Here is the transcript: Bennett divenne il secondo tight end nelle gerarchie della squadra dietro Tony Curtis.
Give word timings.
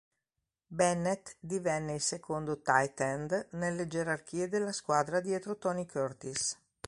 Bennett 0.65 1.35
divenne 1.39 1.93
il 1.93 2.01
secondo 2.01 2.59
tight 2.63 2.99
end 3.01 3.49
nelle 3.51 3.85
gerarchie 3.85 4.49
della 4.49 4.71
squadra 4.71 5.19
dietro 5.19 5.57
Tony 5.59 5.85
Curtis. 5.85 6.57